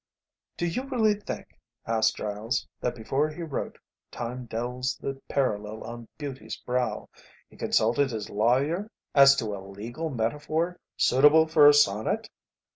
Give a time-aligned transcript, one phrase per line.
[0.57, 3.77] "Do you really think," asked Giles, "that before he wrote
[4.09, 7.07] 'Time delves the parallel on beauty's brow,'
[7.51, 12.29] he consulted his lawyer as to a legal metaphor suitable for a sonnet?"